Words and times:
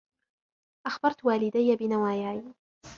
أخبرت 0.87 1.25
والديّ 1.25 1.75
بنواياي. 1.75 2.53